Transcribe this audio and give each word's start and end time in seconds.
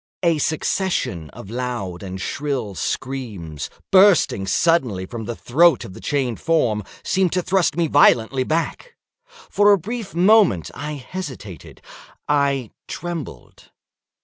A 0.23 0.39
succession 0.39 1.29
of 1.29 1.51
loud 1.51 2.01
and 2.01 2.19
shrill 2.19 2.73
screams, 2.73 3.69
bursting 3.91 4.47
suddenly 4.47 5.05
from 5.05 5.25
the 5.25 5.35
throat 5.35 5.85
of 5.85 5.93
the 5.93 5.99
chained 6.01 6.39
form, 6.39 6.83
seemed 7.03 7.33
to 7.33 7.43
thrust 7.43 7.77
me 7.77 7.85
violently 7.85 8.43
back. 8.43 8.95
For 9.27 9.71
a 9.71 9.77
brief 9.77 10.15
moment 10.15 10.71
I 10.73 10.93
hesitated—I 10.93 12.71
trembled. 12.87 13.69